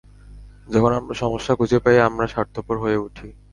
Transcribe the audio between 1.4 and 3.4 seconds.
খুঁজে পাই, আমরা স্বার্থপর হয়ে উঠি।